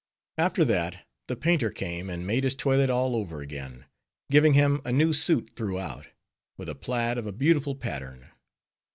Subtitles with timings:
[0.39, 3.85] After that the painter came and made his toilet all over again;
[4.31, 6.07] giving him a new suit throughout,
[6.57, 8.31] with a plaid of a beautiful pattern.